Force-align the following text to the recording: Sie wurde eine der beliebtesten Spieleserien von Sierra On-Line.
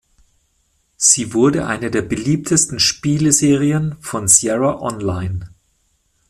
Sie 0.97 1.31
wurde 1.31 1.67
eine 1.67 1.91
der 1.91 2.01
beliebtesten 2.01 2.79
Spieleserien 2.79 3.97
von 3.99 4.27
Sierra 4.27 4.79
On-Line. 4.81 5.51